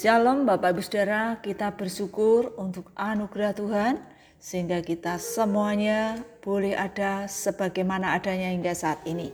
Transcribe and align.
Shalom 0.00 0.48
Bapak 0.48 0.72
Ibu 0.72 0.80
Saudara, 0.80 1.36
kita 1.44 1.76
bersyukur 1.76 2.56
untuk 2.56 2.88
anugerah 2.96 3.52
Tuhan 3.52 4.00
sehingga 4.40 4.80
kita 4.80 5.20
semuanya 5.20 6.16
boleh 6.40 6.72
ada 6.72 7.28
sebagaimana 7.28 8.16
adanya 8.16 8.48
hingga 8.48 8.72
saat 8.72 9.04
ini. 9.04 9.28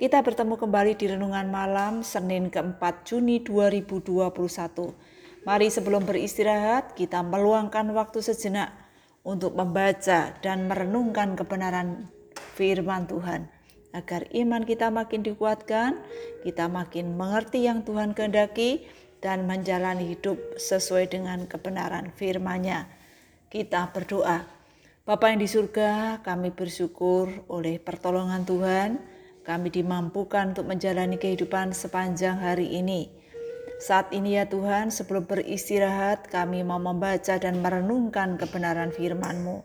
Kita 0.00 0.24
bertemu 0.24 0.56
kembali 0.56 0.96
di 0.96 1.12
renungan 1.12 1.52
malam 1.52 2.00
Senin 2.00 2.48
keempat 2.48 3.04
Juni 3.04 3.44
2021. 3.44 5.44
Mari 5.44 5.68
sebelum 5.68 6.08
beristirahat 6.08 6.96
kita 6.96 7.20
meluangkan 7.20 7.84
waktu 7.92 8.24
sejenak 8.24 8.72
untuk 9.20 9.52
membaca 9.52 10.32
dan 10.40 10.64
merenungkan 10.64 11.36
kebenaran 11.36 12.08
firman 12.56 13.04
Tuhan 13.04 13.52
agar 13.92 14.24
iman 14.32 14.64
kita 14.64 14.88
makin 14.88 15.20
dikuatkan, 15.20 16.00
kita 16.40 16.72
makin 16.72 17.20
mengerti 17.20 17.68
yang 17.68 17.84
Tuhan 17.84 18.16
kehendaki, 18.16 18.88
dan 19.20 19.44
menjalani 19.44 20.16
hidup 20.16 20.36
sesuai 20.56 21.12
dengan 21.12 21.44
kebenaran 21.44 22.12
firman-Nya. 22.12 22.88
Kita 23.52 23.92
berdoa. 23.92 24.44
Bapa 25.04 25.32
yang 25.32 25.40
di 25.40 25.48
surga, 25.48 26.20
kami 26.24 26.52
bersyukur 26.52 27.44
oleh 27.52 27.80
pertolongan 27.80 28.44
Tuhan, 28.48 29.00
kami 29.44 29.68
dimampukan 29.72 30.56
untuk 30.56 30.68
menjalani 30.68 31.16
kehidupan 31.16 31.72
sepanjang 31.72 32.40
hari 32.40 32.76
ini. 32.76 33.12
Saat 33.80 34.12
ini 34.12 34.36
ya 34.36 34.44
Tuhan, 34.44 34.92
sebelum 34.92 35.24
beristirahat, 35.24 36.28
kami 36.28 36.60
mau 36.60 36.76
membaca 36.76 37.40
dan 37.40 37.64
merenungkan 37.64 38.36
kebenaran 38.36 38.92
firman-Mu. 38.92 39.64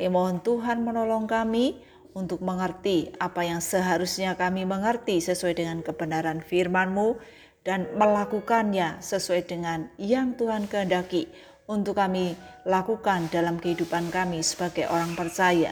Eh, 0.00 0.08
mohon 0.08 0.40
Tuhan 0.40 0.80
menolong 0.80 1.28
kami 1.28 1.76
untuk 2.16 2.40
mengerti 2.42 3.12
apa 3.20 3.46
yang 3.46 3.60
seharusnya 3.62 4.34
kami 4.34 4.64
mengerti 4.64 5.20
sesuai 5.20 5.60
dengan 5.60 5.78
kebenaran 5.84 6.40
firman-Mu 6.42 7.20
dan 7.66 7.88
melakukannya 7.96 9.04
sesuai 9.04 9.44
dengan 9.44 9.92
yang 10.00 10.32
Tuhan 10.36 10.64
kehendaki 10.64 11.28
untuk 11.70 12.00
kami 12.00 12.34
lakukan 12.66 13.30
dalam 13.30 13.60
kehidupan 13.60 14.10
kami 14.10 14.42
sebagai 14.42 14.88
orang 14.90 15.14
percaya. 15.14 15.70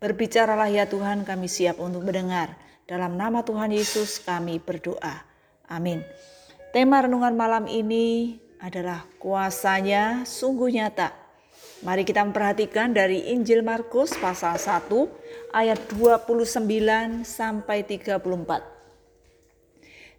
Berbicaralah 0.00 0.68
ya 0.72 0.88
Tuhan, 0.88 1.28
kami 1.28 1.48
siap 1.48 1.76
untuk 1.80 2.04
mendengar. 2.04 2.56
Dalam 2.88 3.14
nama 3.14 3.44
Tuhan 3.44 3.70
Yesus 3.70 4.18
kami 4.20 4.58
berdoa. 4.58 5.22
Amin. 5.70 6.02
Tema 6.74 7.04
renungan 7.04 7.36
malam 7.36 7.64
ini 7.70 8.38
adalah 8.58 9.06
kuasanya 9.20 10.26
sungguh 10.26 10.72
nyata. 10.74 11.14
Mari 11.80 12.04
kita 12.04 12.20
memperhatikan 12.26 12.92
dari 12.92 13.32
Injil 13.32 13.64
Markus 13.64 14.12
pasal 14.18 14.60
1 14.60 14.88
ayat 15.56 15.80
29 15.96 17.24
sampai 17.24 17.84
34. 17.88 18.79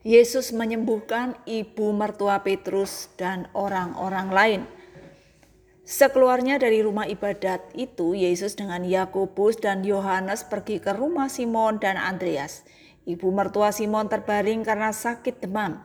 Yesus 0.01 0.49
menyembuhkan 0.49 1.37
ibu 1.45 1.93
mertua 1.93 2.41
Petrus 2.41 3.13
dan 3.21 3.45
orang-orang 3.53 4.27
lain. 4.33 4.61
Sekeluarnya 5.85 6.57
dari 6.57 6.81
rumah 6.81 7.05
ibadat 7.05 7.69
itu, 7.77 8.17
Yesus 8.17 8.57
dengan 8.57 8.81
Yakobus 8.81 9.61
dan 9.61 9.85
Yohanes 9.85 10.41
pergi 10.41 10.81
ke 10.81 10.97
rumah 10.97 11.29
Simon 11.29 11.77
dan 11.77 12.01
Andreas. 12.01 12.65
Ibu 13.05 13.29
mertua 13.29 13.69
Simon 13.69 14.09
terbaring 14.09 14.65
karena 14.65 14.89
sakit 14.89 15.37
demam. 15.37 15.77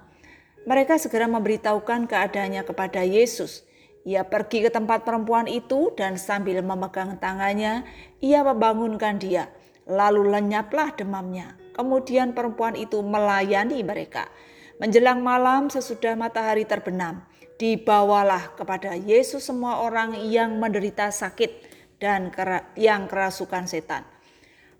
Mereka 0.64 0.97
segera 0.97 1.28
memberitahukan 1.28 2.08
keadaannya 2.08 2.64
kepada 2.64 3.05
Yesus. 3.05 3.69
Ia 4.08 4.25
pergi 4.25 4.64
ke 4.64 4.73
tempat 4.73 5.05
perempuan 5.05 5.45
itu 5.45 5.92
dan 5.92 6.17
sambil 6.17 6.64
memegang 6.64 7.20
tangannya, 7.20 7.84
ia 8.25 8.41
membangunkan 8.41 9.20
dia. 9.20 9.53
Lalu 9.84 10.25
lenyaplah 10.33 10.97
demamnya. 10.97 11.66
Kemudian 11.77 12.33
perempuan 12.33 12.73
itu 12.73 13.05
melayani 13.05 13.85
mereka. 13.85 14.33
Menjelang 14.81 15.21
malam 15.21 15.69
sesudah 15.69 16.17
matahari 16.17 16.65
terbenam, 16.65 17.21
dibawalah 17.61 18.57
kepada 18.57 18.97
Yesus 18.97 19.45
semua 19.45 19.85
orang 19.85 20.17
yang 20.25 20.57
menderita 20.57 21.13
sakit 21.13 21.69
dan 22.01 22.33
yang 22.77 23.05
kerasukan 23.09 23.69
setan. 23.69 24.09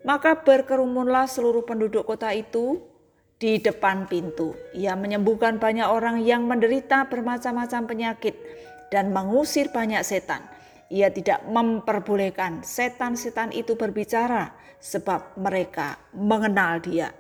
Maka 0.09 0.41
berkerumunlah 0.41 1.29
seluruh 1.29 1.69
penduduk 1.69 2.09
kota 2.09 2.33
itu 2.33 2.81
di 3.37 3.61
depan 3.61 4.09
pintu. 4.09 4.57
Ia 4.73 4.97
menyembuhkan 4.97 5.61
banyak 5.61 5.85
orang 5.85 6.25
yang 6.25 6.49
menderita 6.49 7.09
bermacam-macam 7.13 7.83
penyakit 7.85 8.35
dan 8.89 9.13
mengusir 9.13 9.69
banyak 9.69 10.01
setan. 10.01 10.56
Ia 10.87 11.11
tidak 11.11 11.43
memperbolehkan 11.51 12.63
setan-setan 12.63 13.51
itu 13.51 13.75
berbicara 13.75 14.55
sebab 14.79 15.35
mereka 15.35 15.99
mengenal 16.15 16.79
dia. 16.79 17.11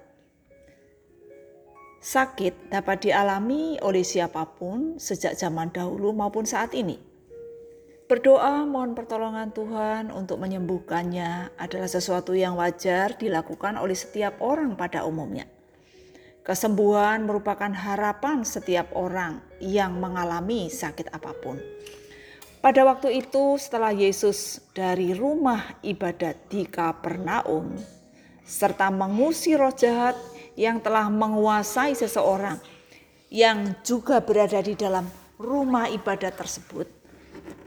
Sakit 1.99 2.71
dapat 2.71 3.11
dialami 3.11 3.83
oleh 3.83 4.07
siapa 4.07 4.47
pun 4.47 4.95
sejak 5.03 5.35
zaman 5.35 5.75
dahulu 5.75 6.15
maupun 6.15 6.47
saat 6.47 6.71
ini. 6.79 7.03
Berdoa 8.07 8.63
mohon 8.63 8.95
pertolongan 8.95 9.51
Tuhan 9.51 10.15
untuk 10.15 10.39
menyembuhkannya 10.39 11.59
adalah 11.59 11.91
sesuatu 11.91 12.39
yang 12.39 12.55
wajar 12.55 13.19
dilakukan 13.19 13.75
oleh 13.75 13.99
setiap 13.99 14.39
orang 14.39 14.79
pada 14.79 15.03
umumnya. 15.03 15.51
Kesembuhan 16.47 17.27
merupakan 17.27 17.75
harapan 17.75 18.47
setiap 18.47 18.95
orang 18.95 19.43
yang 19.59 19.99
mengalami 19.99 20.71
sakit 20.71 21.11
apa 21.11 21.35
pun. 21.35 21.59
Pada 22.67 22.83
waktu 22.83 23.23
itu 23.23 23.55
setelah 23.63 23.95
Yesus 23.95 24.59
dari 24.75 25.15
rumah 25.15 25.79
ibadat 25.87 26.51
di 26.51 26.67
Kapernaum 26.67 27.79
serta 28.43 28.91
mengusir 28.91 29.63
roh 29.63 29.71
jahat 29.71 30.19
yang 30.59 30.83
telah 30.83 31.07
menguasai 31.07 31.95
seseorang 31.95 32.59
yang 33.31 33.71
juga 33.87 34.19
berada 34.19 34.59
di 34.59 34.75
dalam 34.75 35.07
rumah 35.39 35.87
ibadat 35.87 36.35
tersebut 36.35 36.91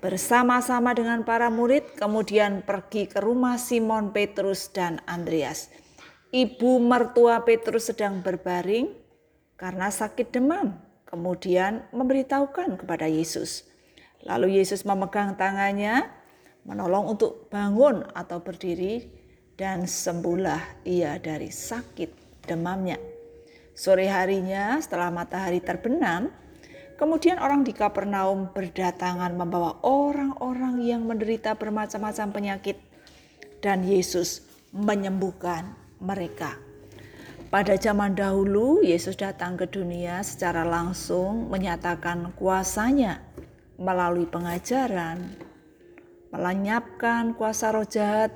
bersama-sama 0.04 0.92
dengan 0.92 1.24
para 1.24 1.48
murid 1.48 1.96
kemudian 1.96 2.60
pergi 2.68 3.08
ke 3.08 3.24
rumah 3.24 3.56
Simon 3.56 4.12
Petrus 4.12 4.68
dan 4.68 5.00
Andreas. 5.08 5.72
Ibu 6.36 6.76
mertua 6.84 7.48
Petrus 7.48 7.88
sedang 7.88 8.20
berbaring 8.20 8.92
karena 9.56 9.88
sakit 9.88 10.28
demam. 10.28 10.76
Kemudian 11.08 11.88
memberitahukan 11.96 12.84
kepada 12.84 13.08
Yesus. 13.08 13.70
Lalu 14.28 14.60
Yesus 14.60 14.84
memegang 14.84 15.40
tangannya, 15.40 16.04
menolong 16.68 17.16
untuk 17.16 17.48
bangun 17.48 18.04
atau 18.12 18.44
berdiri, 18.44 19.08
dan 19.56 19.88
sembuhlah 19.88 20.84
ia 20.88 21.20
dari 21.20 21.52
sakit 21.52 22.44
demamnya. 22.48 23.00
Sore 23.76 24.12
harinya, 24.12 24.76
setelah 24.84 25.08
matahari 25.08 25.64
terbenam, 25.64 26.28
kemudian 27.00 27.40
orang 27.40 27.64
di 27.64 27.72
Kapernaum 27.72 28.52
berdatangan 28.52 29.32
membawa 29.36 29.80
orang-orang 29.88 30.84
yang 30.84 31.08
menderita 31.08 31.56
bermacam-macam 31.56 32.28
penyakit, 32.36 32.78
dan 33.64 33.88
Yesus 33.88 34.44
menyembuhkan 34.76 35.76
mereka. 36.04 36.60
Pada 37.50 37.74
zaman 37.80 38.14
dahulu, 38.14 38.84
Yesus 38.84 39.18
datang 39.18 39.58
ke 39.58 39.66
dunia 39.66 40.22
secara 40.22 40.62
langsung 40.68 41.50
menyatakan 41.50 42.30
kuasanya 42.38 43.26
melalui 43.80 44.28
pengajaran, 44.28 45.40
melenyapkan 46.36 47.34
kuasa 47.34 47.72
roh 47.72 47.88
jahat, 47.88 48.36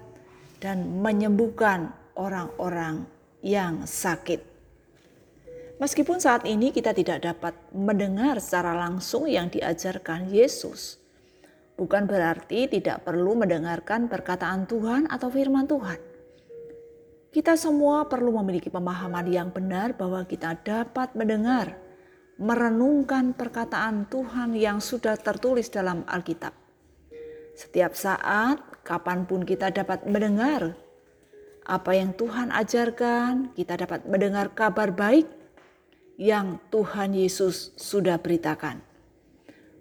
dan 0.64 1.04
menyembuhkan 1.04 1.92
orang-orang 2.16 3.04
yang 3.44 3.84
sakit. 3.84 4.40
Meskipun 5.84 6.24
saat 6.24 6.48
ini 6.48 6.72
kita 6.72 6.96
tidak 6.96 7.28
dapat 7.28 7.54
mendengar 7.76 8.40
secara 8.40 8.72
langsung 8.72 9.28
yang 9.28 9.52
diajarkan 9.52 10.32
Yesus, 10.32 10.96
bukan 11.76 12.08
berarti 12.08 12.72
tidak 12.72 13.04
perlu 13.04 13.36
mendengarkan 13.36 14.08
perkataan 14.08 14.64
Tuhan 14.64 15.12
atau 15.12 15.28
firman 15.28 15.68
Tuhan. 15.68 16.00
Kita 17.34 17.60
semua 17.60 18.08
perlu 18.08 18.32
memiliki 18.40 18.72
pemahaman 18.72 19.28
yang 19.28 19.52
benar 19.52 19.98
bahwa 19.98 20.24
kita 20.24 20.56
dapat 20.64 21.12
mendengar 21.18 21.83
merenungkan 22.44 23.32
perkataan 23.32 24.12
Tuhan 24.12 24.52
yang 24.60 24.84
sudah 24.84 25.16
tertulis 25.16 25.72
dalam 25.72 26.04
Alkitab. 26.04 26.52
Setiap 27.56 27.96
saat, 27.96 28.60
kapan 28.84 29.24
pun 29.24 29.48
kita 29.48 29.72
dapat 29.72 30.04
mendengar 30.04 30.76
apa 31.64 31.96
yang 31.96 32.12
Tuhan 32.12 32.52
ajarkan, 32.52 33.56
kita 33.56 33.80
dapat 33.80 34.04
mendengar 34.04 34.52
kabar 34.52 34.92
baik 34.92 35.32
yang 36.20 36.60
Tuhan 36.68 37.16
Yesus 37.16 37.72
sudah 37.80 38.20
beritakan. 38.20 38.84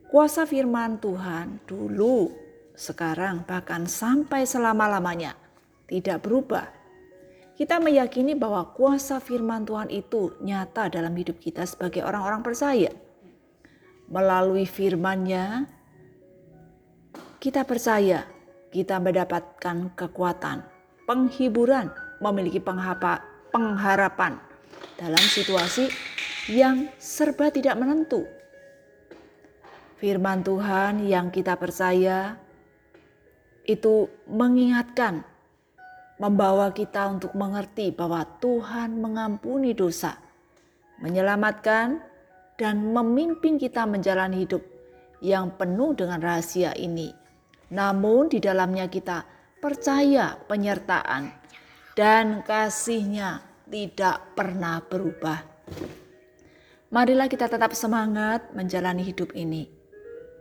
Kuasa 0.07 0.47
firman 0.47 1.03
Tuhan 1.03 1.59
dulu, 1.67 2.31
sekarang, 2.79 3.43
bahkan 3.43 3.91
sampai 3.91 4.47
selama-lamanya 4.47 5.35
tidak 5.91 6.23
berubah 6.23 6.82
kita 7.53 7.79
meyakini 7.79 8.33
bahwa 8.33 8.73
kuasa 8.73 9.21
firman 9.21 9.69
Tuhan 9.69 9.93
itu 9.93 10.35
nyata 10.41 10.89
dalam 10.89 11.13
hidup 11.13 11.37
kita 11.37 11.69
sebagai 11.69 12.01
orang-orang 12.01 12.41
percaya. 12.41 12.91
Melalui 14.09 14.65
firman-Nya, 14.69 15.69
kita 17.41 17.65
percaya 17.65 18.29
kita 18.73 18.97
mendapatkan 19.01 19.93
kekuatan, 19.93 20.65
penghiburan, 21.05 21.93
memiliki 22.25 22.61
pengharapan 23.53 24.41
dalam 24.97 25.25
situasi 25.33 25.93
yang 26.49 26.89
serba 26.97 27.53
tidak 27.53 27.77
menentu. 27.77 28.25
Firman 30.01 30.43
Tuhan 30.43 31.07
yang 31.07 31.31
kita 31.31 31.55
percaya 31.55 32.35
itu 33.63 34.11
mengingatkan, 34.27 35.23
membawa 36.21 36.75
kita 36.75 37.09
untuk 37.09 37.33
mengerti 37.33 37.95
bahwa 37.95 38.25
Tuhan 38.41 39.01
mengampuni 39.01 39.73
dosa, 39.73 40.19
menyelamatkan, 41.01 42.03
dan 42.61 42.75
memimpin 42.93 43.57
kita 43.57 43.89
menjalani 43.89 44.45
hidup 44.45 44.63
yang 45.25 45.55
penuh 45.57 45.97
dengan 45.97 46.21
rahasia 46.21 46.77
ini. 46.77 47.11
Namun 47.73 48.29
di 48.29 48.39
dalamnya 48.39 48.87
kita 48.87 49.25
percaya 49.63 50.37
penyertaan 50.47 51.33
dan 51.97 52.45
kasihnya 52.45 53.41
tidak 53.71 54.37
pernah 54.37 54.85
berubah. 54.85 55.41
Marilah 56.93 57.25
kita 57.25 57.49
tetap 57.49 57.73
semangat 57.73 58.53
menjalani 58.53 59.01
hidup 59.01 59.33
ini. 59.33 59.65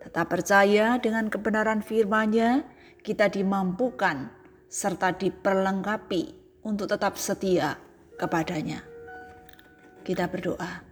Tetap 0.03 0.27
percaya 0.27 0.99
dengan 0.99 1.31
kebenaran 1.31 1.79
firman-Nya, 1.79 2.67
kita 3.05 3.31
dimampukan 3.31 4.40
serta 4.71 5.11
diperlengkapi 5.11 6.31
untuk 6.63 6.87
tetap 6.87 7.19
setia 7.19 7.75
kepadanya. 8.15 8.79
Kita 10.07 10.31
berdoa. 10.31 10.87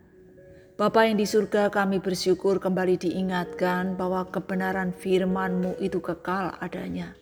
Bapa 0.76 1.08
yang 1.08 1.16
di 1.16 1.24
surga 1.24 1.72
kami 1.72 2.04
bersyukur 2.04 2.60
kembali 2.60 3.00
diingatkan 3.00 3.96
bahwa 3.96 4.28
kebenaran 4.28 4.92
firman-Mu 4.92 5.80
itu 5.80 6.04
kekal 6.04 6.60
adanya. 6.60 7.16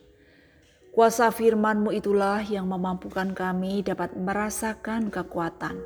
Kuasa 0.98 1.30
firman-Mu 1.30 1.94
itulah 1.94 2.42
yang 2.42 2.66
memampukan 2.66 3.38
kami 3.38 3.86
dapat 3.86 4.18
merasakan 4.18 5.14
kekuatan, 5.14 5.78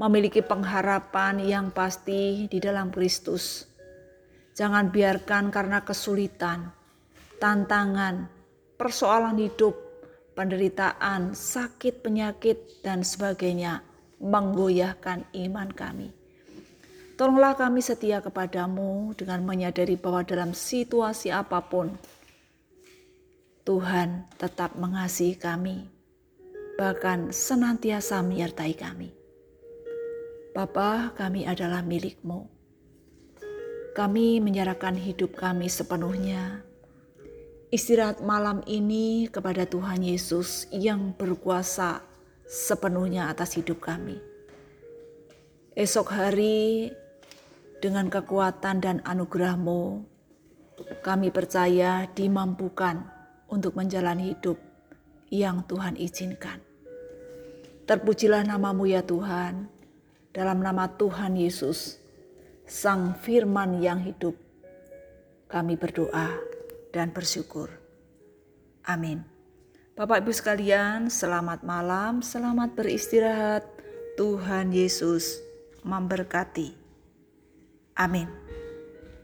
memiliki 0.00 0.40
pengharapan 0.40 1.44
yang 1.44 1.68
pasti 1.68 2.48
di 2.48 2.56
dalam 2.56 2.88
Kristus. 2.88 3.68
Jangan 4.56 4.88
biarkan 4.88 5.52
karena 5.52 5.84
kesulitan, 5.84 6.72
tantangan, 7.36 8.33
persoalan 8.76 9.38
hidup, 9.38 9.74
penderitaan, 10.34 11.34
sakit, 11.34 12.02
penyakit, 12.02 12.82
dan 12.82 13.06
sebagainya 13.06 13.82
menggoyahkan 14.18 15.26
iman 15.32 15.70
kami 15.70 16.24
Tolonglah 17.14 17.54
kami 17.54 17.78
setia 17.78 18.18
kepadamu 18.18 19.14
dengan 19.14 19.46
menyadari 19.46 19.94
bahwa 19.94 20.26
dalam 20.26 20.50
situasi 20.50 21.30
apa 21.30 21.62
pun, 21.62 21.94
Tuhan 23.62 24.26
tetap 24.34 24.74
mengasihi 24.74 25.38
kami, 25.38 25.86
bahkan 26.74 27.30
senantiasa 27.30 28.18
menyertai 28.18 28.74
kami. 28.74 29.14
Bapa, 30.58 31.14
kami 31.14 31.46
adalah 31.46 31.86
milikmu. 31.86 32.50
Kami 33.94 34.42
menyerahkan 34.42 34.98
hidup 34.98 35.38
kami 35.38 35.70
sepenuhnya. 35.70 36.66
Istirahat 37.74 38.22
malam 38.22 38.62
ini 38.70 39.26
kepada 39.26 39.66
Tuhan 39.66 39.98
Yesus 39.98 40.70
yang 40.70 41.10
berkuasa 41.10 42.06
sepenuhnya 42.46 43.26
atas 43.26 43.58
hidup 43.58 43.82
kami. 43.82 44.14
Esok 45.74 46.06
hari 46.06 46.94
dengan 47.82 48.06
kekuatan 48.06 48.78
dan 48.78 49.02
anugerahmu, 49.02 50.06
kami 51.02 51.34
percaya 51.34 52.06
dimampukan 52.14 53.10
untuk 53.50 53.74
menjalani 53.74 54.38
hidup 54.38 54.54
yang 55.34 55.66
Tuhan 55.66 55.98
izinkan. 55.98 56.62
Terpujilah 57.90 58.46
namamu 58.46 58.86
ya 58.86 59.02
Tuhan, 59.02 59.66
dalam 60.30 60.62
nama 60.62 60.94
Tuhan 60.94 61.34
Yesus, 61.34 61.98
Sang 62.70 63.18
Firman 63.18 63.82
yang 63.82 63.98
hidup. 63.98 64.38
Kami 65.50 65.74
berdoa 65.74 66.53
dan 66.94 67.10
bersyukur. 67.10 67.74
Amin. 68.86 69.26
Bapak 69.98 70.22
Ibu 70.22 70.30
sekalian, 70.30 71.10
selamat 71.10 71.66
malam, 71.66 72.22
selamat 72.22 72.78
beristirahat. 72.78 73.66
Tuhan 74.14 74.70
Yesus 74.70 75.42
memberkati. 75.82 76.70
Amén. 77.98 78.43